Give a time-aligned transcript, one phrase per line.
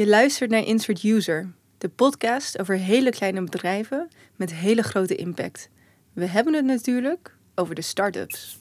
[0.00, 5.68] Je luistert naar Insert User, de podcast over hele kleine bedrijven met hele grote impact.
[6.12, 8.56] We hebben het natuurlijk over de start-ups.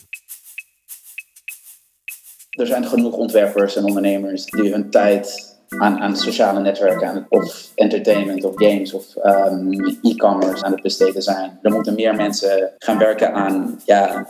[2.50, 7.72] Er zijn genoeg ontwerpers en ondernemers die hun tijd aan, aan sociale netwerken aan of
[7.76, 9.72] entertainment of games of um,
[10.02, 11.60] e-commerce aan het besteden zijn.
[11.62, 14.30] Er moeten meer mensen gaan werken aan ja,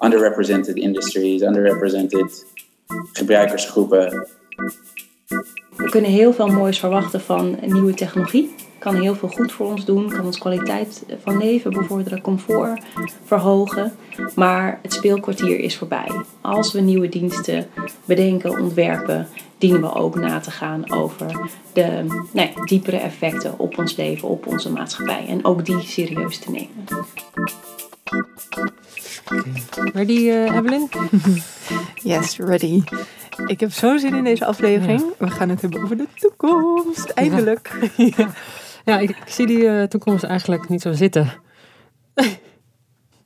[0.00, 2.46] underrepresented industries, underrepresented
[3.12, 4.26] gebruikersgroepen.
[5.78, 8.54] We kunnen heel veel moois verwachten van nieuwe technologie.
[8.78, 12.82] Kan heel veel goed voor ons doen, kan ons kwaliteit van leven bevorderen, comfort
[13.24, 13.92] verhogen.
[14.34, 16.10] Maar het speelkwartier is voorbij.
[16.40, 17.66] Als we nieuwe diensten
[18.04, 23.96] bedenken, ontwerpen, dienen we ook na te gaan over de nee, diepere effecten op ons
[23.96, 25.26] leven, op onze maatschappij.
[25.28, 27.06] En ook die serieus te nemen.
[29.92, 30.88] Ready, uh, Evelyn?
[32.02, 32.82] Yes, ready.
[33.54, 35.04] Ik heb zo'n zin in deze aflevering.
[35.18, 37.08] We gaan het hebben over de toekomst.
[37.08, 37.90] Eindelijk.
[37.96, 38.30] Ja,
[38.84, 41.32] ja ik, ik zie die uh, toekomst eigenlijk niet zo zitten.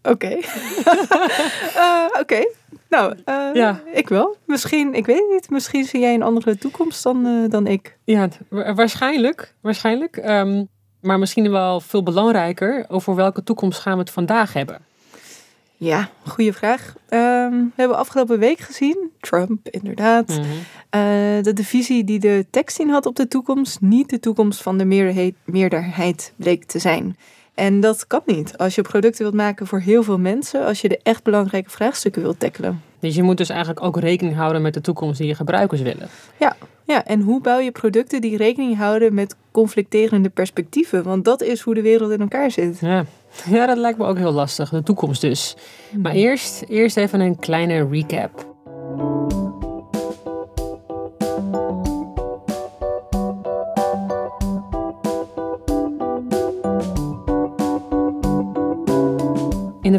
[0.03, 0.39] Oké.
[1.77, 2.47] uh, Oké.
[2.89, 3.81] Nou, uh, ja.
[3.93, 4.37] ik wel.
[4.47, 5.51] Misschien, ik weet het niet.
[5.51, 7.99] Misschien zie jij een andere toekomst dan, dan ik.
[8.05, 9.55] Ja, waarschijnlijk.
[9.61, 10.17] Waarschijnlijk.
[10.17, 10.69] Um,
[11.01, 12.85] maar misschien wel veel belangrijker.
[12.89, 14.81] Over welke toekomst gaan we het vandaag hebben?
[15.85, 16.95] Ja, goede vraag.
[17.11, 21.01] Um, we hebben afgelopen week gezien, Trump inderdaad, mm -hmm.
[21.01, 24.79] uh, dat de visie die de tekst had op de toekomst niet de toekomst van
[24.79, 27.17] de meerderheid, meerderheid bleek te zijn.
[27.55, 30.89] En dat kan niet als je producten wilt maken voor heel veel mensen, als je
[30.89, 32.83] de echt belangrijke vraagstukken wilt tackelen.
[32.99, 36.09] Dus je moet dus eigenlijk ook rekening houden met de toekomst die je gebruikers willen.
[36.39, 36.57] Ja,
[36.93, 41.03] ja, en hoe bouw je producten die rekening houden met conflicterende perspectieven?
[41.03, 42.79] Want dat is hoe de wereld in elkaar zit.
[42.81, 43.05] Ja,
[43.51, 44.71] ja dat lijkt me ook heel lastig.
[44.71, 45.57] De toekomst dus.
[46.03, 48.51] Maar eerst, eerst even een kleine recap.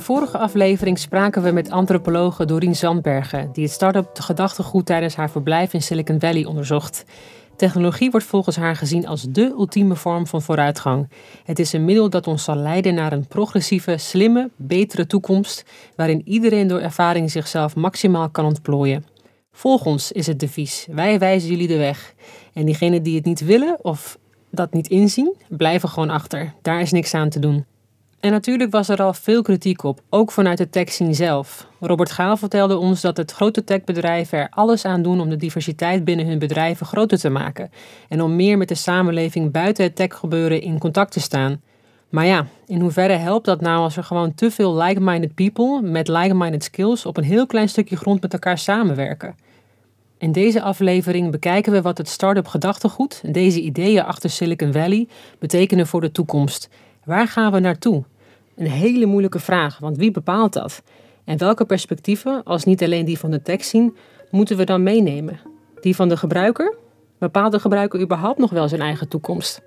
[0.03, 5.73] Vorige aflevering spraken we met antropologe Doreen Zandbergen, die het start-up gedachtegoed tijdens haar verblijf
[5.73, 7.05] in Silicon Valley onderzocht.
[7.55, 11.09] Technologie wordt volgens haar gezien als dé ultieme vorm van vooruitgang.
[11.43, 16.21] Het is een middel dat ons zal leiden naar een progressieve, slimme, betere toekomst, waarin
[16.25, 19.05] iedereen door ervaring zichzelf maximaal kan ontplooien.
[19.51, 20.87] Volg ons is het devies.
[20.91, 22.13] Wij wijzen jullie de weg.
[22.53, 24.17] En diegenen die het niet willen of
[24.51, 26.53] dat niet inzien, blijven gewoon achter.
[26.61, 27.65] Daar is niks aan te doen.
[28.23, 31.67] En natuurlijk was er al veel kritiek op, ook vanuit de techscene zelf.
[31.79, 36.05] Robert Gaal vertelde ons dat het grote techbedrijven er alles aan doen om de diversiteit
[36.05, 37.71] binnen hun bedrijven groter te maken
[38.09, 41.61] en om meer met de samenleving buiten het techgebeuren in contact te staan.
[42.09, 46.07] Maar ja, in hoeverre helpt dat nou als er gewoon te veel like-minded people met
[46.07, 49.35] like-minded skills op een heel klein stukje grond met elkaar samenwerken?
[50.17, 55.07] In deze aflevering bekijken we wat het start-up gedachtegoed, deze ideeën achter Silicon Valley,
[55.39, 56.69] betekenen voor de toekomst.
[57.03, 58.03] Waar gaan we naartoe?
[58.55, 60.83] Een hele moeilijke vraag, want wie bepaalt dat?
[61.25, 63.95] En welke perspectieven, als niet alleen die van de tekst zien,
[64.31, 65.39] moeten we dan meenemen?
[65.81, 66.75] Die van de gebruiker?
[67.17, 69.61] Bepaalt de gebruiker überhaupt nog wel zijn eigen toekomst?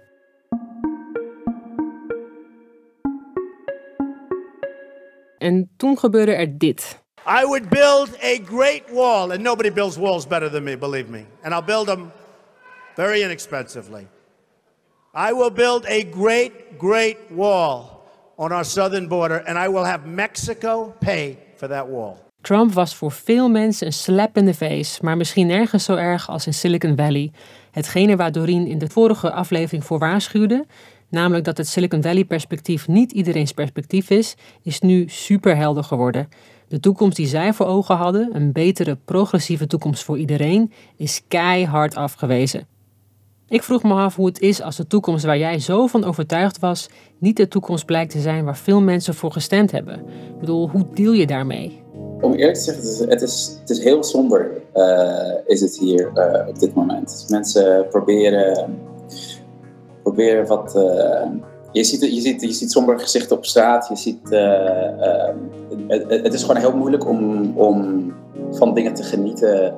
[5.39, 7.05] En toen gebeurde er dit.
[7.43, 11.25] I would build a great wall, and nobody builds walls better than me, believe me.
[11.43, 12.11] And I'll build them
[12.95, 14.07] very inexpensively.
[15.15, 17.96] I will build a great, great wall
[18.37, 22.17] on our southern border, and I will have Mexico pay for that wall.
[22.41, 26.29] Trump was voor veel mensen een slap in de face, maar misschien nergens zo erg
[26.29, 27.33] als in Silicon Valley.
[27.71, 30.67] Hetgene waar Doreen in de vorige aflevering voor waarschuwde,
[31.09, 36.29] namelijk dat het Silicon Valley perspectief niet iedereen's perspectief is, is nu superhelder geworden.
[36.69, 41.97] De toekomst die zij voor ogen hadden, een betere progressieve toekomst voor iedereen, is keihard
[41.97, 42.67] afgewezen.
[43.49, 46.59] Ik vroeg me af hoe het is als de toekomst waar jij zo van overtuigd
[46.59, 49.95] was, niet de toekomst blijkt te zijn waar veel mensen voor gestemd hebben.
[49.99, 51.83] Ik bedoel, hoe deal je daarmee?
[52.21, 56.49] Om eerlijk te zeggen, het is, het is, heel somber, uh, is het hier uh,
[56.49, 57.11] op dit moment.
[57.11, 58.79] Dus mensen proberen,
[60.03, 60.77] proberen wat.
[60.77, 61.31] Uh,
[61.73, 63.89] je, ziet, je, ziet, je ziet sombere gezichten op straat.
[63.89, 64.29] Je ziet,
[65.89, 68.13] het, het, is gewoon heel moeilijk om, om
[68.51, 69.75] van dingen te genieten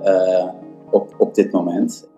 [0.90, 2.08] op, op dit moment.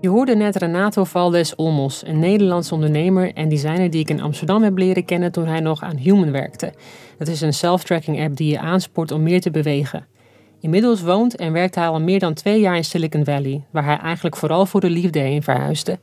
[0.00, 4.62] Je hoorde net Renato Valdes Olmos, een Nederlandse ondernemer en designer die ik in Amsterdam
[4.62, 6.72] heb leren kennen toen hij nog aan Human werkte.
[7.18, 10.06] Dat is een self-tracking app die je aanspoort om meer te bewegen.
[10.60, 13.98] Inmiddels woont en werkt hij al meer dan twee jaar in Silicon Valley, waar hij
[13.98, 15.98] eigenlijk vooral voor de liefde heen verhuisde.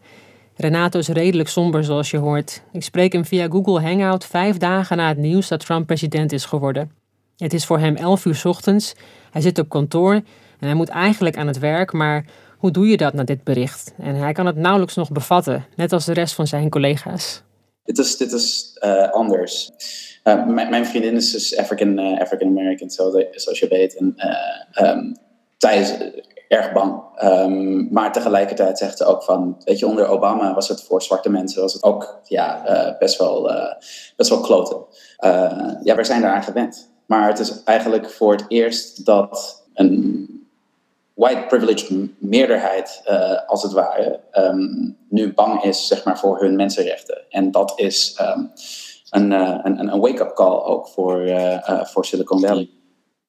[0.55, 2.63] Renato is redelijk somber, zoals je hoort.
[2.71, 6.45] Ik spreek hem via Google Hangout vijf dagen na het nieuws dat Trump president is
[6.45, 6.91] geworden.
[7.37, 8.95] Het is voor hem 11 uur ochtends.
[9.31, 10.23] Hij zit op kantoor en
[10.67, 12.25] hij moet eigenlijk aan het werk, maar
[12.63, 13.93] hoe doe je dat na dit bericht?
[13.97, 17.41] En hij kan het nauwelijks nog bevatten, net als de rest van zijn collega's.
[17.83, 19.71] Dit is, dit is uh, anders.
[20.23, 23.95] Uh, mijn, vriendin is dus African, uh, African American, zoals je weet.
[23.95, 24.15] En
[24.81, 25.17] um,
[25.57, 25.93] zij is
[26.47, 27.01] erg bang.
[27.23, 31.29] Um, maar tegelijkertijd zegt ze ook van, weet je, onder Obama was het voor zwarte
[31.29, 33.51] mensen was het ook ja, best, wel,
[34.15, 34.77] best wel kloten.
[35.83, 36.91] ja, we zijn daaraan gewend.
[37.05, 40.32] Maar het is eigenlijk voor het eerst dat een
[41.13, 46.55] white privileged meerderheid, uh, als het ware, um, nu bang is zeg maar, voor hun
[46.55, 47.21] mensenrechten.
[47.29, 48.51] En dat is um,
[49.09, 52.69] een, uh, een, een wake-up call ook voor, uh, voor Silicon Valley.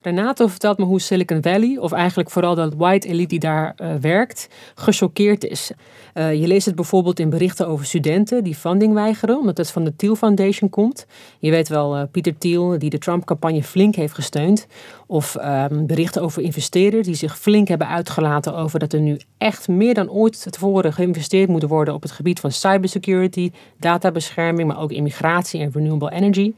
[0.04, 3.94] Renato vertelt me hoe Silicon Valley, of eigenlijk vooral de white elite die daar uh,
[3.94, 5.70] werkt, gechoqueerd is.
[6.14, 9.84] Uh, je leest het bijvoorbeeld in berichten over studenten die funding weigeren, omdat het van
[9.84, 11.06] de Thiel Foundation komt.
[11.38, 14.66] Je weet wel, uh, Pieter Thiel, die de Trump-campagne flink heeft gesteund.
[15.06, 19.68] Of ehm, berichten over investeerders die zich flink hebben uitgelaten over dat er nu echt
[19.68, 24.92] meer dan ooit tevoren geïnvesteerd moet worden op het gebied van cybersecurity, databescherming, maar ook
[24.92, 26.52] immigratie en renewable energy.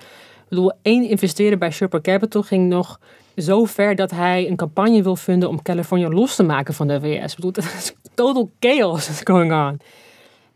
[0.47, 2.99] Ik bedoel, één investeerder bij Sherpa Capital ging nog
[3.37, 7.01] zo ver dat hij een campagne wil vinden om Californië los te maken van de
[7.01, 7.35] VS.
[7.35, 9.81] Ik dat is total chaos going on.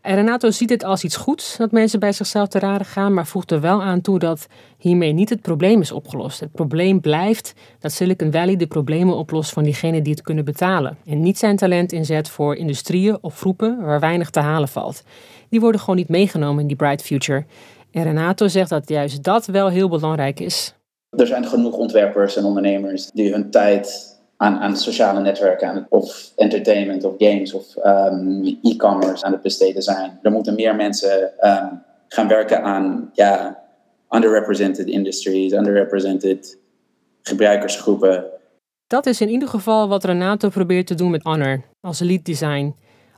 [0.01, 3.27] En Renato ziet het als iets goeds dat mensen bij zichzelf te raden gaan, maar
[3.27, 4.47] voegt er wel aan toe dat
[4.77, 6.39] hiermee niet het probleem is opgelost.
[6.39, 10.97] Het probleem blijft dat Silicon Valley de problemen oplost van diegenen die het kunnen betalen.
[11.05, 15.03] En niet zijn talent inzet voor industrieën of groepen waar weinig te halen valt.
[15.49, 17.45] Die worden gewoon niet meegenomen in die bright future.
[17.91, 20.75] En Renato zegt dat juist dat wel heel belangrijk is.
[21.17, 26.31] Er zijn genoeg ontwerpers en ondernemers die hun tijd aan, aan sociale netwerken aan of
[26.35, 30.19] entertainment of games of um, e-commerce aan het besteden zijn.
[30.21, 33.63] Er moeten meer mensen um, gaan werken aan ja,
[34.09, 36.57] underrepresented industries, underrepresented
[37.21, 38.25] gebruikersgroepen.
[38.87, 42.75] Dat is in ieder geval wat Renato probeert te doen met Honor als lead design.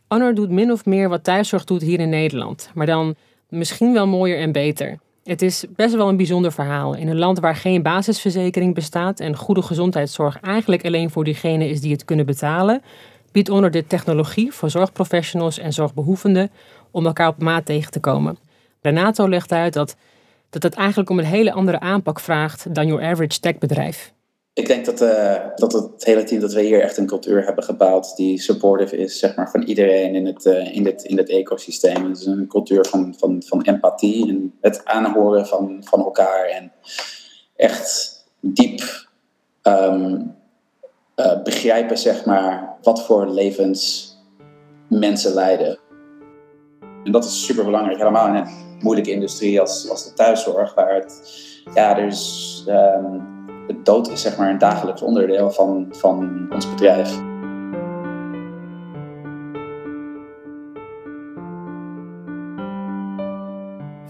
[0.08, 3.16] Honor doet min of meer wat thuiszorg doet hier in Nederland, maar dan
[3.50, 5.00] misschien wel mooier en beter.
[5.24, 6.96] Het is best wel een bijzonder verhaal.
[6.96, 11.82] In een land waar geen basisverzekering bestaat en goede gezondheidszorg eigenlijk alleen voor diegenen is
[11.82, 12.82] die het kunnen betalen,
[13.32, 16.52] biedt Honor de technologie voor zorgprofessionals en zorgbehoevenden
[16.92, 18.38] om elkaar op maat tegen te komen.
[18.82, 19.96] Renato legt uit dat,
[20.50, 24.14] dat het eigenlijk om een hele andere aanpak vraagt dan your average techbedrijf.
[24.54, 27.64] Ik denk dat, uh, dat het hele team, dat we hier echt een cultuur hebben
[27.64, 31.30] gebouwd die supportive is, zeg maar, van iedereen in het, uh, in dit, in dit
[31.30, 32.10] ecosysteem.
[32.10, 36.72] Het is een cultuur van, van, van empathie en het aanhoren van, van elkaar en
[37.56, 39.08] echt diep
[39.64, 40.36] um,
[41.16, 44.12] uh, begrijpen, zeg maar, wat voor levens
[44.90, 45.80] mensen leiden.
[47.04, 50.96] En dat is super belangrijk, helemaal in een moeilijke industrie als, als de thuiszorg, waar
[50.96, 51.22] het,
[51.74, 52.66] ja, is.
[52.68, 53.33] Um,
[53.68, 57.22] de dood is zeg maar een dagelijks onderdeel van, van ons bedrijf.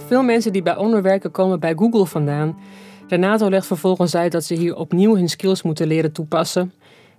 [0.07, 2.57] Veel mensen die bij Honor werken komen bij Google vandaan.
[3.07, 6.73] Renato legt vervolgens uit dat ze hier opnieuw hun skills moeten leren toepassen.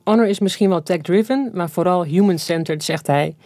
[0.04, 3.37] Honor is misschien wel tech-driven, maar vooral human-centered, zegt hij.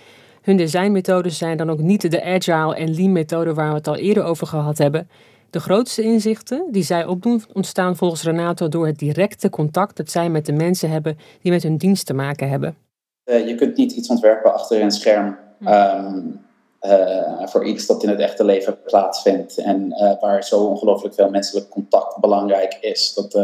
[0.43, 3.97] Hun designmethodes zijn dan ook niet de agile en lean methode waar we het al
[3.97, 5.09] eerder over gehad hebben.
[5.51, 10.31] De grootste inzichten die zij opdoen ontstaan volgens Renato door het directe contact dat zij
[10.31, 12.77] met de mensen hebben die met hun dienst te maken hebben.
[13.25, 16.41] Uh, je kunt niet iets ontwerpen achter een scherm um,
[16.83, 21.31] uh, voor iets dat in het echte leven plaatsvindt en uh, waar zo ongelooflijk veel
[21.31, 23.15] menselijk contact belangrijk is.
[23.15, 23.35] Dat,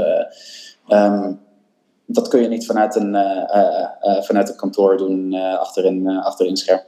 [0.88, 1.40] um,
[2.06, 3.16] dat kun je niet vanuit een,
[4.24, 6.80] vanuit een kantoor doen achter, een, achter een scherm.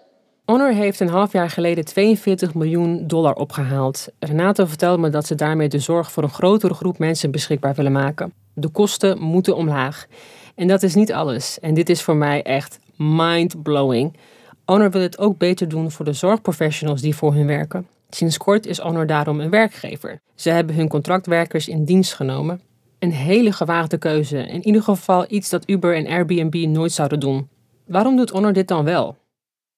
[0.46, 4.08] Honor heeft een half jaar geleden 42 miljoen dollar opgehaald.
[4.18, 7.92] Renato vertelde me dat ze daarmee de zorg voor een grotere groep mensen beschikbaar willen
[7.92, 8.32] maken.
[8.54, 10.06] De kosten moeten omlaag.
[10.54, 11.60] En dat is niet alles.
[11.60, 14.16] En dit is voor mij echt mind-blowing.
[14.64, 17.86] Honor wil het ook beter doen voor de zorgprofessionals die voor hun werken.
[18.10, 20.20] Sinds kort is Honor daarom een werkgever.
[20.34, 22.60] Ze hebben hun contractwerkers in dienst genomen.
[22.98, 24.38] Een hele gewaagde keuze.
[24.38, 27.48] In ieder geval iets dat Uber en Airbnb nooit zouden doen.
[27.86, 29.16] Waarom doet Honor dit dan wel?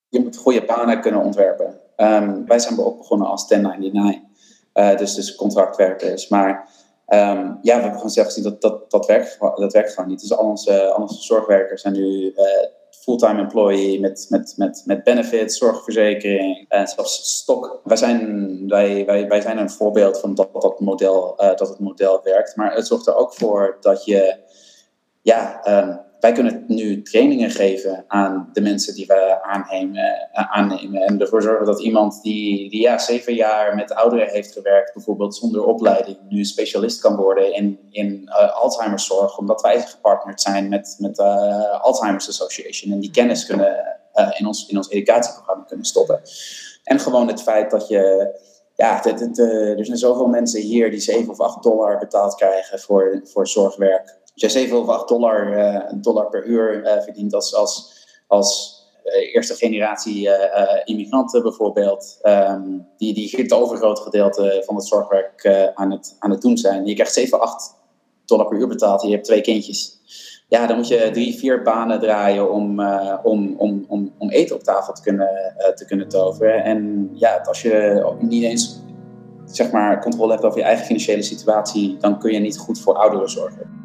[0.08, 1.80] Je moet goede banen kunnen ontwerpen.
[1.96, 4.22] Um, wij zijn ook begonnen als 1099,
[4.74, 6.28] uh, dus, dus contractwerkers.
[6.28, 6.68] Maar
[7.08, 10.20] um, ja, we hebben gewoon zelf gezien dat dat, dat, werkt, dat werkt gewoon niet.
[10.20, 12.44] Dus al onze, al onze zorgwerkers zijn nu uh,
[12.90, 17.80] fulltime employee met, met, met, met benefits, zorgverzekering en zelfs stok.
[17.84, 22.20] Wij zijn, wij, wij, wij zijn een voorbeeld van dat, dat, model, dat het model
[22.22, 22.56] werkt.
[22.56, 24.36] Maar het zorgt er ook voor dat je
[25.22, 31.02] ja, um, wij kunnen nu trainingen geven aan de mensen die we aannemen, aannemen.
[31.02, 35.34] En ervoor zorgen dat iemand die, die ja, zeven jaar met ouderen heeft gewerkt, bijvoorbeeld
[35.34, 40.96] zonder opleiding, nu specialist kan worden in, in uh, Alzheimerszorg, omdat wij gepartnerd zijn met,
[40.98, 43.96] met de uh, Alzheimer's Association en die kennis kunnen
[44.38, 46.20] in, ons, in ons educatieprogramma kunnen stoppen.
[46.84, 48.32] En gewoon het feit dat je
[48.74, 53.48] ja, er zijn zoveel mensen hier die 7 of 8 dollar betaald krijgen voor, voor
[53.48, 54.16] zorgwerk.
[54.42, 57.92] Als jij 7 of 8 dollar, uh, dollar per uur uh, verdient als, als,
[58.26, 60.28] als uh, eerste generatie
[60.84, 66.40] immigranten bijvoorbeeld, um, die, die het overgrote gedeelte van het zorgwerk aan, het, aan het
[66.40, 66.86] doen zijn.
[66.86, 67.74] Je krijgt 7, 8
[68.24, 70.00] dollar per uur betaald en je hebt twee kindjes.
[70.48, 72.80] Ja, dan moet je drie, vier banen draaien om,
[73.22, 76.64] om, om, om, om eten op tafel te kunnen, te kunnen toveren.
[76.64, 78.80] En ja, als je niet eens
[79.44, 82.94] zeg maar, controle hebt over je eigen financiële situatie, dan kun je niet goed voor
[82.94, 83.77] ouderen zorgen.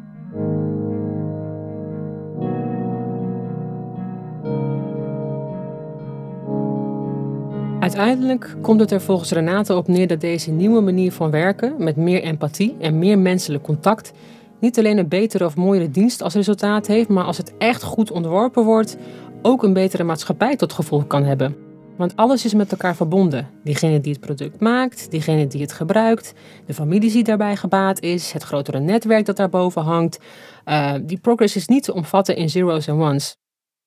[7.84, 11.96] Uiteindelijk komt het er volgens Renate op neer dat deze nieuwe manier van werken, met
[11.96, 14.12] meer empathie en meer menselijk contact,
[14.60, 18.10] niet alleen een betere of mooiere dienst als resultaat heeft, maar als het echt goed
[18.10, 18.96] ontworpen wordt,
[19.42, 21.56] ook een betere maatschappij tot gevolg kan hebben.
[21.96, 23.48] Want alles is met elkaar verbonden.
[23.64, 26.32] Diegene die het product maakt, diegene die het gebruikt,
[26.66, 30.18] de familie die daarbij gebaat is, het grotere netwerk dat daarboven hangt.
[30.64, 33.36] Uh, die progress is niet te omvatten in zeros en ones.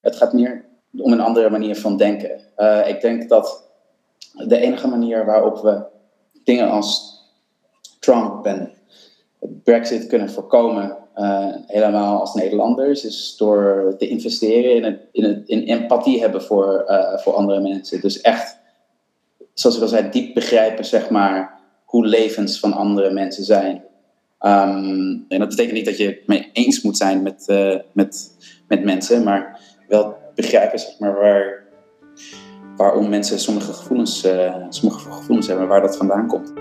[0.02, 0.66] Het gaat meer
[0.98, 2.42] om een andere manier van denken.
[2.58, 3.67] Uh, ik denk dat
[4.48, 5.84] de enige manier waarop we
[6.44, 7.22] dingen als
[8.00, 8.72] Trump en
[9.64, 16.20] Brexit kunnen voorkomen, uh, helemaal als Nederlanders, is door te investeren in, in, in empathie
[16.20, 18.02] hebben voor, uh, voor andere mensen.
[18.02, 18.58] Dus echt,
[19.54, 23.76] zoals ik al zei, diep begrijpen, zeg maar, hoe levens van andere mensen zijn.
[24.42, 28.32] Um, en dat betekent niet dat je het mee eens moet zijn met, uh, met,
[28.68, 31.64] met mensen, maar wel begrijpen, zeg maar, waar,
[32.78, 36.54] waarom mensen sommige gevoelens, uh, sommige gevoelens hebben, waar dat vandaan komt.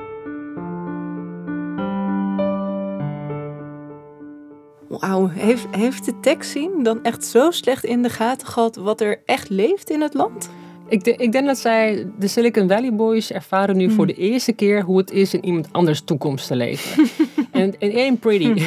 [4.88, 9.22] Wauw, heeft, heeft de tekst-zien dan echt zo slecht in de gaten gehad wat er
[9.24, 10.50] echt leeft in het land?
[10.88, 14.52] Ik, de, ik denk dat zij, de Silicon Valley Boys, ervaren nu voor de eerste
[14.52, 17.08] keer hoe het is in iemand anders toekomst te leven.
[17.52, 18.62] en in één pretty.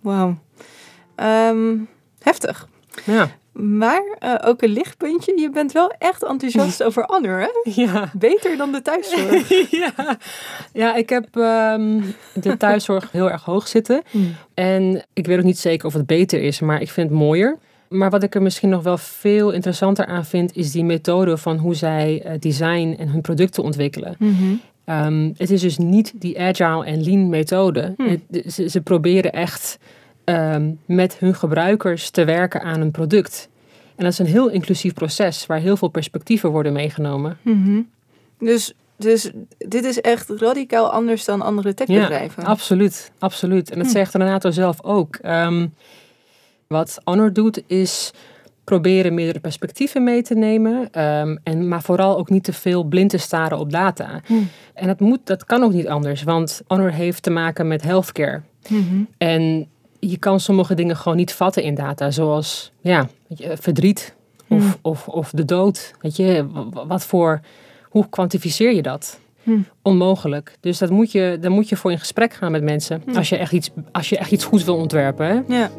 [0.00, 0.36] Wauw.
[1.16, 2.68] Um, heftig.
[3.04, 3.30] Ja.
[3.54, 5.40] Maar uh, ook een lichtpuntje.
[5.40, 7.70] Je bent wel echt enthousiast over Honor, hè?
[7.82, 8.10] Ja.
[8.12, 9.48] Beter dan de thuiszorg.
[9.84, 10.18] ja.
[10.72, 14.02] ja, ik heb um, de thuiszorg heel erg hoog zitten.
[14.10, 14.34] Mm.
[14.54, 17.58] En ik weet ook niet zeker of het beter is, maar ik vind het mooier.
[17.88, 21.56] Maar wat ik er misschien nog wel veel interessanter aan vind, is die methode van
[21.56, 24.16] hoe zij uh, design en hun producten ontwikkelen.
[24.18, 24.60] Mm -hmm.
[25.06, 27.94] um, het is dus niet die agile en lean methode.
[27.96, 28.06] Hmm.
[28.06, 29.78] Het, ze, ze proberen echt
[30.24, 33.48] um, met hun gebruikers te werken aan een product.
[33.96, 37.38] En dat is een heel inclusief proces waar heel veel perspectieven worden meegenomen.
[37.42, 37.88] Mm -hmm.
[38.38, 42.42] Dus, dus dit is echt radicaal anders dan andere techbedrijven.
[42.42, 43.70] Ja, absoluut, absoluut.
[43.70, 43.92] En dat Hm.
[43.92, 45.18] zegt Renato zelf ook.
[45.22, 45.74] Um,
[46.66, 48.12] wat Honor doet is
[48.64, 51.02] proberen meerdere perspectieven mee te nemen.
[51.02, 54.20] Um, en, maar vooral ook niet te veel blind te staren op data.
[54.26, 54.34] Hm.
[54.74, 56.22] En dat, moet, dat kan ook niet anders.
[56.22, 58.42] Want Honor heeft te maken met healthcare.
[58.68, 59.08] Mm -hmm.
[59.18, 59.68] En
[60.10, 62.10] je kan sommige dingen gewoon niet vatten in data.
[62.10, 63.08] Zoals ja,
[63.54, 64.14] verdriet
[64.48, 64.74] of, Hmm.
[64.82, 65.94] of, of de dood.
[66.00, 66.46] Weet je,
[66.86, 67.40] wat voor,
[67.88, 69.18] hoe kwantificeer je dat?
[69.42, 69.66] Hmm.
[69.82, 70.56] Onmogelijk.
[70.60, 73.02] Dus dat moet je, daar moet je voor in gesprek gaan met mensen.
[73.04, 73.16] Hmm.
[73.16, 75.26] Als, je echt iets, als je echt iets goeds wil ontwerpen.
[75.26, 75.56] Hè?
[75.56, 75.70] Ja.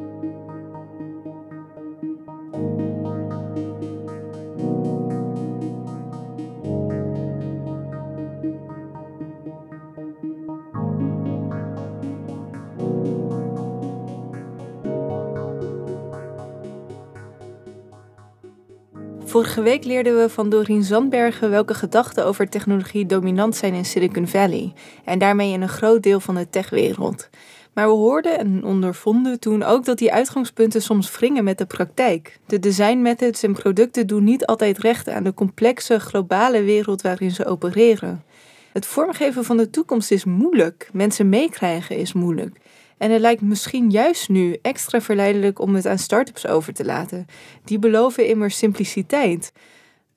[19.36, 24.27] Vorige week leerden we van Dorien Zandbergen welke gedachten over technologie dominant zijn in Silicon
[24.27, 24.74] Valley
[25.06, 27.30] en daarmee in een groot deel van de techwereld.
[27.74, 32.39] Maar we hoorden en ondervonden toen ook dat die uitgangspunten soms wringen met de praktijk.
[32.46, 37.32] De design methods en producten doen niet altijd recht aan de complexe globale wereld waarin
[37.32, 38.24] ze opereren.
[38.72, 42.58] Het vormgeven van de toekomst is moeilijk, mensen meekrijgen is moeilijk.
[42.98, 47.25] En het lijkt misschien juist nu extra verleidelijk om het aan start-ups over te laten.
[47.64, 49.52] Die beloven immers simpliciteit.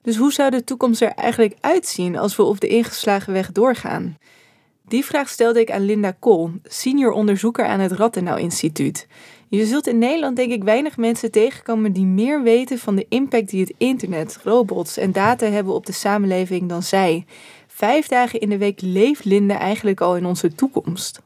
[0.03, 4.17] Dus hoe zou de toekomst er eigenlijk uitzien als we op de ingeslagen weg doorgaan?
[4.89, 9.07] Die vraag stelde ik aan Linda Kool, senior onderzoeker aan het Rattenau Instituut.
[9.49, 13.51] Je zult in Nederland denk ik weinig mensen tegenkomen die meer weten van de impact
[13.51, 17.25] die het internet, robots en data hebben op de samenleving dan zij.
[17.67, 21.21] Vijf dagen in de week leeft Linda eigenlijk al in onze toekomst.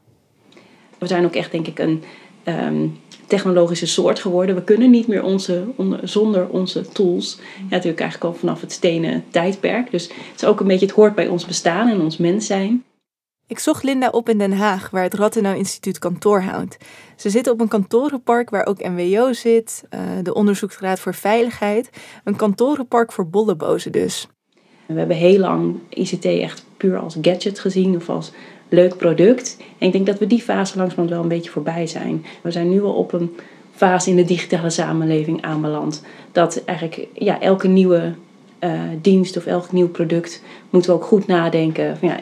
[1.03, 2.03] We zijn ook echt, denk ik, een
[2.45, 4.55] um, technologische soort geworden.
[4.55, 5.63] We kunnen niet meer onze,
[6.03, 7.37] zonder onze tools.
[7.57, 9.91] Ja, natuurlijk eigenlijk al vanaf het stenen tijdperk.
[9.91, 12.83] Dus het is ook een beetje, het hoort bij ons bestaan en ons mens zijn.
[13.47, 16.77] Ik zocht Linda op in Den Haag, waar het Rattenau Instituut kantoor houdt.
[17.15, 21.89] Ze zitten op een kantorenpark waar ook NWO zit, uh, de Onderzoeksraad voor Veiligheid.
[22.23, 24.27] Een kantorenpark voor bollebozen dus.
[24.85, 28.31] We hebben heel lang ICT echt puur als gadget gezien of als
[28.73, 29.57] leuk product.
[29.77, 32.25] En ik denk dat we die fase langzamerhand wel een beetje voorbij zijn.
[32.41, 33.35] We zijn nu al op een
[33.75, 36.03] fase in de digitale samenleving aanbeland.
[36.31, 38.13] Dat eigenlijk ja, elke nieuwe
[38.59, 41.97] uh, dienst of elk nieuw product moeten we ook goed nadenken.
[41.97, 42.19] Van, ja,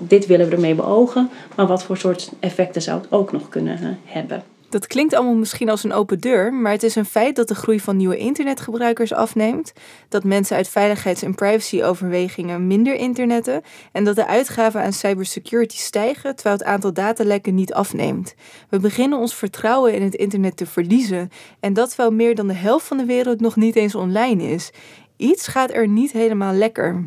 [0.00, 3.78] dit willen we ermee beogen, maar wat voor soort effecten zou het ook nog kunnen
[3.78, 4.42] eh, hebben?
[4.76, 7.54] Dat klinkt allemaal misschien als een open deur, maar het is een feit dat de
[7.54, 9.72] groei van nieuwe internetgebruikers afneemt,
[10.08, 16.34] dat mensen uit veiligheids- en privacyoverwegingen minder internetten en dat de uitgaven aan cybersecurity stijgen
[16.34, 18.34] terwijl het aantal datalekken niet afneemt.
[18.68, 21.30] We beginnen ons vertrouwen in het internet te verliezen
[21.60, 24.70] en dat terwijl meer dan de helft van de wereld nog niet eens online is.
[25.16, 27.04] Iets gaat er niet helemaal lekker.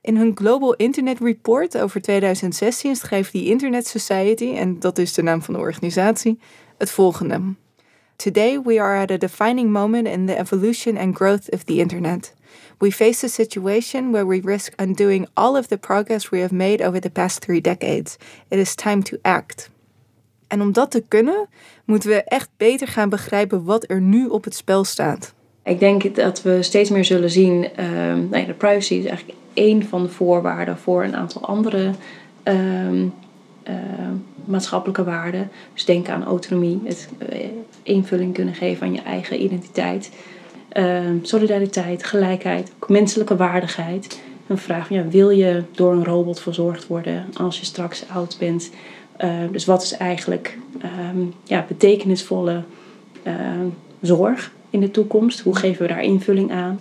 [0.00, 5.22] In hun Global Internet Report over 2016 schrijft die Internet Society, en dat is de
[5.22, 6.38] naam van de organisatie,
[6.78, 7.40] het volgende.
[8.16, 12.34] Today we are at a defining moment in the evolution and growth of the internet.
[12.78, 16.86] We face a situation where we risk undoing all of the progress we have made
[16.86, 18.16] over the past three decades.
[18.48, 19.70] It is time to act.
[20.46, 21.48] En om dat te kunnen,
[21.84, 25.34] moeten we echt beter gaan begrijpen wat er nu op het spel staat.
[25.64, 29.38] Ik denk dat we steeds meer zullen zien, uh, nou ja, de privacy is eigenlijk
[29.52, 31.90] één van de voorwaarden voor een aantal andere
[32.44, 33.12] um,
[34.44, 35.50] maatschappelijke waarden.
[35.72, 37.38] Dus denk aan autonomie, het uh,
[37.82, 40.10] invulling kunnen geven aan je eigen identiteit.
[40.72, 44.20] Uh, solidariteit, gelijkheid, menselijke waardigheid.
[44.46, 48.36] Een vraag van ja, wil je door een robot verzorgd worden als je straks oud
[48.38, 48.70] bent?
[49.50, 50.58] Dus wat is eigenlijk
[51.10, 52.62] um, ja, betekenisvolle
[54.00, 55.40] zorg in de toekomst?
[55.40, 56.80] Hoe geven we daar invulling aan?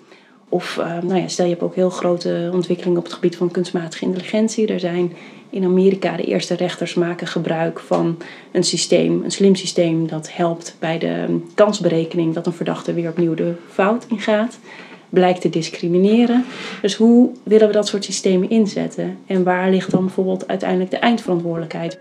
[0.55, 3.51] Of uh, nou ja, stel je hebt ook heel grote ontwikkelingen op het gebied van
[3.51, 4.67] kunstmatige intelligentie.
[4.67, 5.13] Er zijn
[5.49, 8.17] in Amerika de eerste rechters maken gebruik van
[8.51, 13.33] een systeem, een slim systeem dat helpt bij de kansberekening dat een verdachte weer opnieuw
[13.33, 14.59] de fout ingaat.
[15.09, 16.45] Blijkt te discrimineren.
[16.81, 19.17] Dus hoe willen we dat soort systemen inzetten?
[19.25, 21.99] En waar ligt dan bijvoorbeeld uiteindelijk de eindverantwoordelijkheid?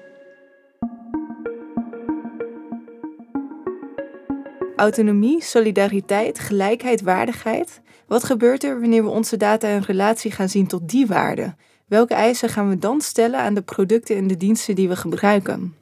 [4.77, 7.83] Autonomie, solidariteit, gelijkheid, waardigheid.
[8.07, 11.57] Wat gebeurt er wanneer we onze data in relatie gaan zien tot die waarden?
[11.87, 15.75] Welke eisen gaan we dan stellen aan de producten en de diensten die we gebruiken?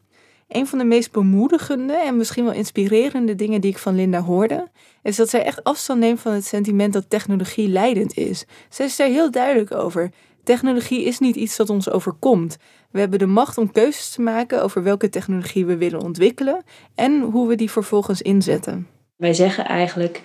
[0.49, 4.69] Een van de meest bemoedigende en misschien wel inspirerende dingen die ik van Linda hoorde,
[5.03, 8.45] is dat zij echt afstand neemt van het sentiment dat technologie leidend is.
[8.69, 10.11] Zij is daar heel duidelijk over.
[10.45, 12.57] Technologie is niet iets dat ons overkomt.
[12.91, 16.63] We hebben de macht om keuzes te maken over welke technologie we willen ontwikkelen
[16.95, 18.87] en hoe we die vervolgens inzetten.
[19.17, 20.23] Wij zeggen eigenlijk,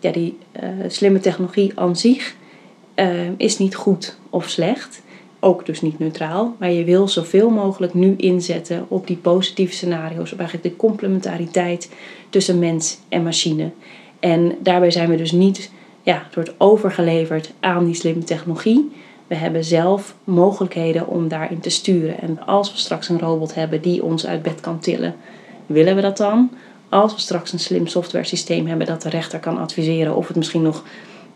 [0.00, 2.34] ja, die uh, slimme technologie aan zich
[2.94, 5.02] uh, is niet goed of slecht.
[5.40, 6.54] Ook dus niet neutraal.
[6.58, 10.32] Maar je wil zoveel mogelijk nu inzetten op die positieve scenario's.
[10.32, 11.90] Op eigenlijk de complementariteit
[12.30, 13.70] tussen mens en machine.
[14.20, 15.70] En daarbij zijn we dus niet
[16.02, 18.90] ja, soort overgeleverd aan die slimme technologie.
[19.26, 22.20] We hebben zelf mogelijkheden om daarin te sturen.
[22.20, 25.14] En als we straks een robot hebben die ons uit bed kan tillen,
[25.66, 26.50] willen we dat dan?
[26.88, 30.36] Als we straks een slim software systeem hebben dat de rechter kan adviseren of het
[30.36, 30.84] misschien nog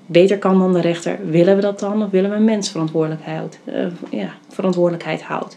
[0.06, 3.58] beter kan dan de rechter, willen we dat dan of willen we een mens verantwoordelijkheid,
[3.64, 5.56] uh, ja, verantwoordelijkheid houdt?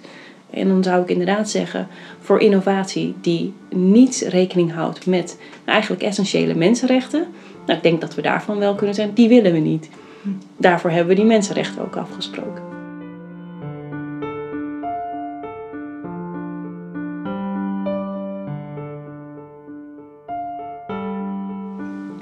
[0.49, 1.87] En dan zou ik inderdaad zeggen,
[2.19, 7.25] voor innovatie die niet rekening houdt met eigenlijk essentiële mensenrechten,
[7.65, 9.89] nou, ik denk dat we daarvan wel kunnen zijn, die willen we niet.
[10.57, 12.72] Daarvoor hebben we die mensenrechten ook afgesproken.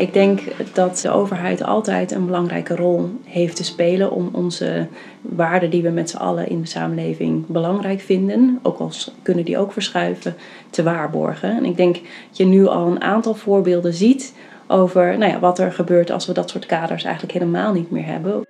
[0.01, 0.41] Ik denk
[0.73, 4.87] dat de overheid altijd een belangrijke rol heeft te spelen om onze
[5.21, 9.57] waarden die we met z'n allen in de samenleving belangrijk vinden, ook al kunnen die
[9.57, 10.35] ook verschuiven,
[10.69, 11.57] te waarborgen.
[11.57, 14.33] En ik denk dat je nu al een aantal voorbeelden ziet
[14.67, 18.05] over nou ja, wat er gebeurt als we dat soort kaders eigenlijk helemaal niet meer
[18.05, 18.45] hebben.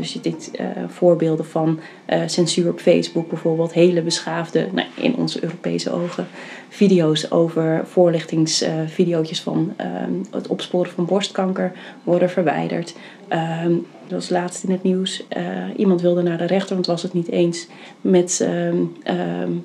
[0.00, 5.16] Dus je dit uh, voorbeelden van uh, censuur op Facebook bijvoorbeeld, hele beschaafde, nou, in
[5.16, 6.26] onze Europese ogen,
[6.68, 11.72] video's over voorlichtingsvideo's van ehm, het opsporen van borstkanker
[12.04, 12.94] worden verwijderd.
[13.28, 13.72] Ehm,
[14.06, 15.26] dat was laatst in het nieuws.
[15.36, 15.42] Uh,
[15.76, 17.66] iemand wilde naar de rechter, want was het niet eens
[18.00, 19.14] met uh,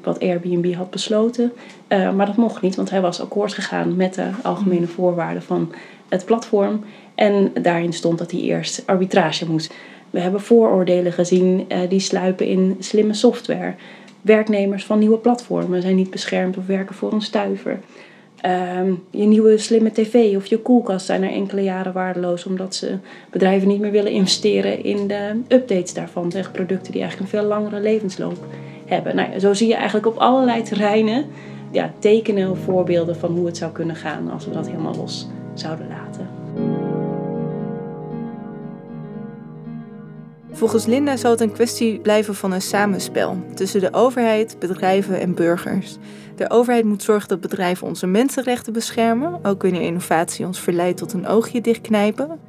[0.03, 1.51] wat Airbnb had besloten.
[1.87, 5.73] Maar dat mocht niet, want hij was akkoord gegaan met de algemene voorwaarden van
[6.09, 6.83] het platform.
[7.15, 9.73] En daarin stond dat hij eerst arbitrage moest.
[10.15, 13.73] We hebben vooroordelen gezien uh, die sluipen in slimme software.
[14.21, 17.79] Werknemers van nieuwe platformen zijn niet beschermd of werken voor een stuiver.
[18.41, 22.97] Ehm, je nieuwe slimme tv of je koelkast zijn er enkele jaren waardeloos omdat ze
[23.29, 27.49] bedrijven niet meer willen investeren in de updates daarvan tegen producten die eigenlijk een veel
[27.49, 28.37] langere levensloop
[28.85, 29.15] hebben.
[29.15, 31.25] Nou, zo zie je eigenlijk op allerlei terreinen
[31.71, 35.27] ja, tekenen of voorbeelden van hoe het zou kunnen gaan als we dat helemaal los
[35.53, 36.04] zouden laten.
[40.55, 45.33] Volgens Linda zal het een kwestie blijven van een samenspel tussen de overheid, bedrijven en
[45.33, 45.97] burgers.
[46.35, 51.13] De overheid moet zorgen dat bedrijven onze mensenrechten beschermen, ook wanneer innovatie ons verleidt tot
[51.13, 52.39] een oogje dichtknijpen.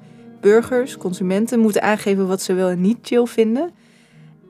[0.41, 3.71] Burgers, consumenten moeten aangeven wat ze wel en niet chill vinden.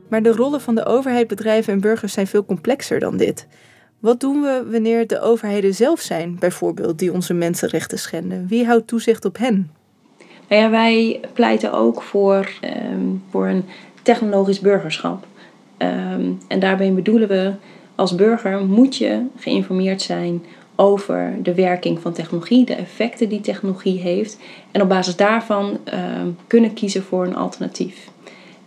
[0.08, 3.46] Maar de rollen van de overheid, bedrijven en burgers zijn veel complexer dan dit.
[4.00, 8.46] Wat doen we wanneer de overheden zelf zijn, bijvoorbeeld, die onze mensenrechten schenden?
[8.48, 9.70] Wie houdt toezicht op hen?
[10.48, 13.64] Nou ja, wij pleiten ook voor, ehm, voor een
[14.02, 15.26] technologisch burgerschap.
[15.76, 17.52] Ehm, en daarbij bedoelen we,
[17.94, 24.00] als burger moet je geïnformeerd zijn over de werking van technologie, de effecten die technologie
[24.00, 24.38] heeft.
[24.70, 28.08] En op basis daarvan ehm, kunnen kiezen voor een alternatief.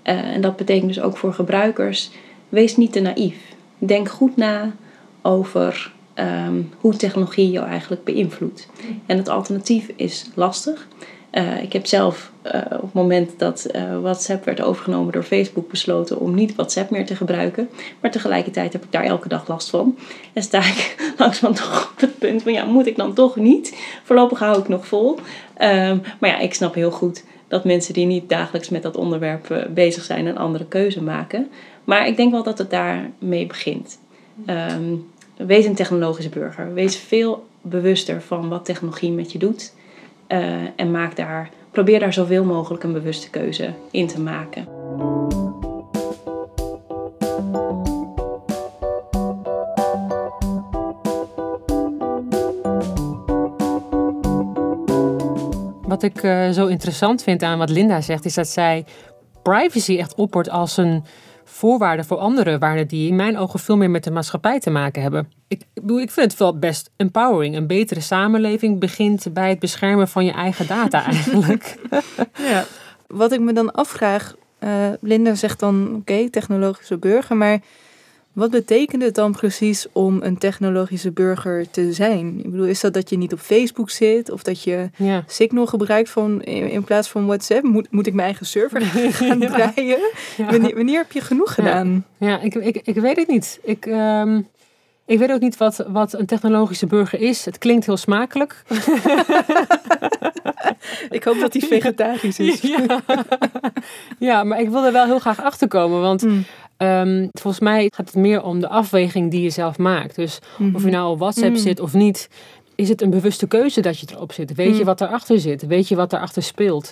[0.04, 2.12] Uh, en dat betekent dus ook voor gebruikers,
[2.50, 3.36] wees niet te naïef.
[3.78, 4.72] Denk goed na
[5.22, 5.92] over
[6.80, 8.68] hoe technologie jou eigenlijk beïnvloedt.
[9.06, 10.88] En het alternatief is lastig.
[11.32, 15.70] Uh, ik heb zelf uh, op het moment dat uh, WhatsApp werd overgenomen door Facebook
[15.70, 17.70] besloten om niet WhatsApp meer te gebruiken.
[18.00, 19.98] Maar tegelijkertijd heb ik daar elke dag last van.
[20.34, 23.78] En sta ik langzaam toch op het punt van ja, moet ik dan toch niet?
[24.04, 25.16] Voorlopig hou ik nog vol.
[25.62, 29.68] Um, maar ja, ik snap heel goed dat mensen die niet dagelijks met dat onderwerp
[29.74, 31.50] bezig zijn een andere keuze maken.
[31.84, 34.00] Maar ik denk wel dat het daarmee begint.
[34.46, 35.06] Um,
[35.38, 36.74] wees een technologische burger.
[36.74, 39.74] Wees veel bewuster van wat technologie met je doet.
[40.32, 44.68] Uh, en maak daar, probeer daar zoveel mogelijk een bewuste keuze in te maken.
[55.88, 58.86] Wat ik uh, zo interessant vind aan wat Linda zegt, is dat zij
[59.42, 61.04] privacy echt opport als een
[61.52, 65.02] voorwaarden voor andere waarden die in mijn ogen veel meer met de maatschappij te maken
[65.02, 65.32] hebben.
[65.48, 67.56] Ik, ik vind het wel best empowering.
[67.56, 71.76] Een betere samenleving begint bij het beschermen van je eigen data eigenlijk.
[72.38, 72.66] ja.
[73.08, 74.70] Wat ik me dan afvraag, uh,
[75.02, 77.60] Linda zegt dan oké, technologische burger, maar
[78.34, 82.38] wat betekent het dan precies om een technologische burger te zijn?
[82.38, 85.24] Ik bedoel, is dat dat je niet op Facebook zit of dat je ja.
[85.28, 87.64] Signal gebruikt van, in, plaats van WhatsApp?
[87.64, 88.82] Moet, moet ik mijn eigen server
[89.22, 90.00] gaan draaien?
[90.38, 92.06] Wanneer, wanneer, heb je genoeg gedaan?
[92.18, 93.60] Ja, ik, ik, ik weet het niet.
[93.64, 94.48] Ik, um,
[95.10, 97.46] ik weet ook niet wat, wat een technologische burger is.
[97.46, 98.64] Het klinkt heel smakelijk.
[101.18, 102.62] ik hoop dat hij vegetarisch is.
[102.62, 103.02] Ja.
[104.20, 106.02] ja, maar ik wil er wel heel graag achter komen.
[106.02, 106.46] Want mm.
[106.82, 110.16] Um, volgens mij gaat het meer om de afweging die je zelf maakt.
[110.16, 110.90] Dus of je mhm.
[110.90, 111.58] nou op WhatsApp mm.
[111.58, 112.30] zit of niet,
[112.76, 114.56] is het een bewuste keuze dat je erop zit?
[114.56, 114.86] Weet je mm.
[114.86, 115.68] wat erachter zit?
[115.68, 116.92] Weet je wat erachter speelt?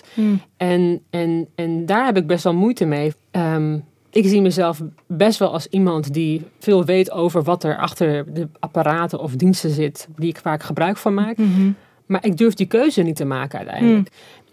[0.56, 3.12] En, en, en daar heb ik best wel moeite mee.
[3.30, 8.34] Um, ik zie mezelf best wel als iemand die veel weet over wat er achter
[8.34, 11.36] de apparaten of diensten zit, die ik vaak gebruik van maak.
[11.36, 11.76] -hmm.
[12.06, 14.08] Maar ik durf die keuze niet te maken uiteindelijk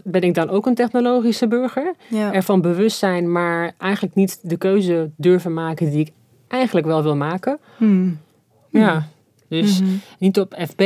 [0.08, 1.94] ben ik dan ook een technologische burger.
[2.08, 2.34] Ja.
[2.34, 6.12] Ervan bewust zijn, maar eigenlijk niet de keuze durven maken die ik
[6.48, 7.60] eigenlijk wel wil maken.
[7.78, 8.20] Hmm.
[8.70, 9.08] Ja.
[9.48, 9.90] Dus mhm.
[10.20, 10.82] niet op FB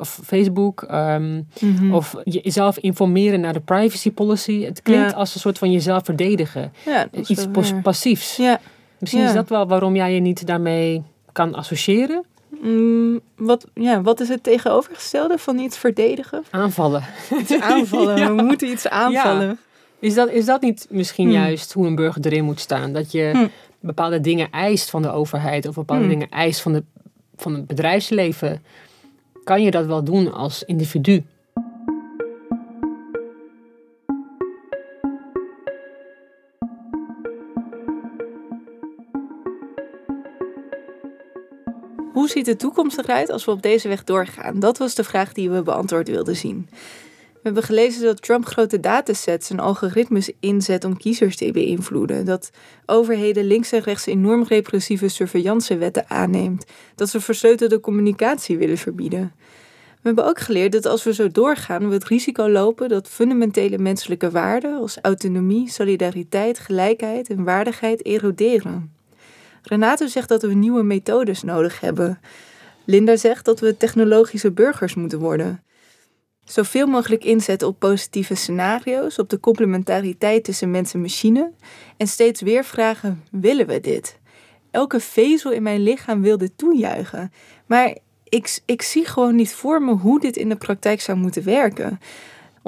[0.00, 1.46] of Facebook um,
[1.92, 4.64] of jezelf informeren naar de privacy policy.
[4.64, 6.72] Het klinkt als een soort van jezelf verdedigen.
[6.84, 7.46] Ja, Iets
[7.82, 8.36] passiefs.
[8.36, 8.60] Ja.
[8.98, 11.02] Misschien is dat wel waarom jij je niet daarmee
[11.32, 12.24] kan associëren.
[12.48, 16.44] Mm, wat, ja, wat is het tegenovergestelde van iets verdedigen?
[16.50, 17.04] Aanvallen.
[17.38, 18.36] Iets aanvallen.
[18.36, 19.58] We moeten iets aanvallen.
[19.98, 21.36] Is, dat, is dat niet misschien hmm.
[21.36, 22.92] juist hoe een burger erin moet staan?
[22.92, 23.50] Dat je hmm.
[23.80, 26.12] bepaalde dingen eist van de overheid of bepaalde hmm.
[26.12, 26.82] dingen eist van, de,
[27.36, 28.62] van het bedrijfsleven.
[29.44, 31.24] Kan je dat wel doen als individu?
[42.28, 44.60] Hoe ziet de toekomst eruit als we op deze weg doorgaan?
[44.60, 46.68] Dat was de vraag die we beantwoord wilden zien.
[47.32, 52.24] We hebben gelezen dat Trump grote datasets en algoritmes inzet om kiezers te beïnvloeden.
[52.24, 52.50] Dat
[52.86, 56.64] overheden links en rechts enorm repressieve surveillancewetten aanneemt.
[56.94, 59.32] Dat ze versleutelde communicatie willen verbieden.
[59.90, 63.78] We hebben ook geleerd dat als we zo doorgaan, we het risico lopen dat fundamentele
[63.78, 68.97] menselijke waarden als autonomie, solidariteit, gelijkheid en waardigheid eroderen.
[69.68, 72.20] Renato zegt dat we nieuwe methodes nodig hebben.
[72.84, 75.62] Linda zegt dat we technologische burgers moeten worden.
[76.44, 81.50] Zoveel mogelijk inzetten op positieve scenario's, op de complementariteit tussen mens en machine.
[81.96, 84.18] En steeds weer vragen: willen we dit?
[84.70, 87.32] Elke vezel in mijn lichaam wil dit toejuichen.
[87.66, 91.44] Maar ik, ik zie gewoon niet voor me hoe dit in de praktijk zou moeten
[91.44, 92.00] werken.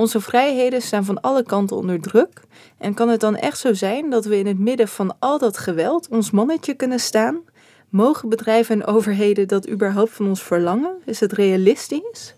[0.01, 2.41] Onze vrijheden staan van alle kanten onder druk.
[2.79, 5.59] En kan het dan echt zo zijn dat we in het midden van al dat
[5.59, 7.39] geweld ons mannetje kunnen staan?
[7.89, 10.93] Mogen bedrijven en overheden dat überhaupt van ons verlangen?
[11.05, 12.35] Is het realistisch?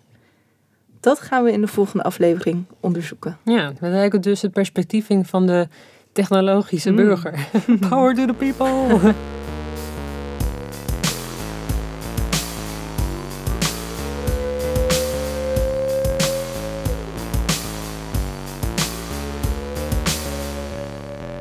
[1.01, 3.38] Dat gaan we in de volgende aflevering onderzoeken.
[3.44, 5.68] Ja, we kijken dus het perspectief van de
[6.12, 6.96] technologische mm.
[6.96, 7.48] burger.
[7.88, 9.14] Power to the people!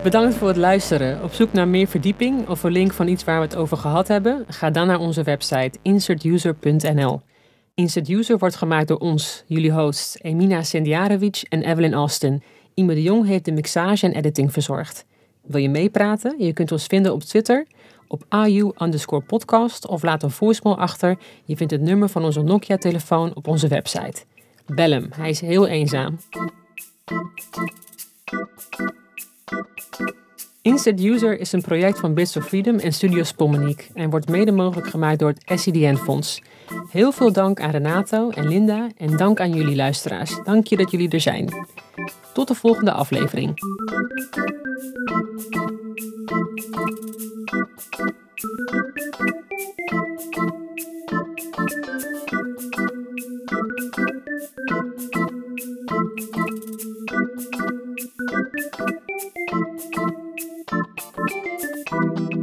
[0.03, 1.23] Bedankt voor het luisteren.
[1.23, 4.07] Op zoek naar meer verdieping of een link van iets waar we het over gehad
[4.07, 4.45] hebben?
[4.47, 7.21] Ga dan naar onze website insertuser.nl.
[7.75, 12.43] Insert User wordt gemaakt door ons, jullie hosts Emina Sendiarevic en Evelyn Austin.
[12.73, 15.05] Ime de Jong heeft de mixage en editing verzorgd.
[15.41, 16.35] Wil je meepraten?
[16.37, 17.65] Je kunt ons vinden op Twitter
[18.11, 21.17] op AU underscore podcast of laat een voicemail achter.
[21.45, 24.23] Je vindt het nummer van onze Nokia-telefoon op onze website.
[24.65, 26.17] Bel hem, hij is heel eenzaam.
[30.61, 34.51] Inset User is een project van Bits of Freedom en Studio Spomaniek en wordt mede
[34.51, 36.41] mogelijk gemaakt door het SEDN-fonds.
[36.89, 40.39] Heel veel dank aan Renato en Linda en dank aan jullie luisteraars.
[40.43, 41.53] Dank je dat jullie er zijn.
[42.33, 43.59] Tot de volgende aflevering.
[58.01, 58.17] Thank
[62.33, 62.40] you.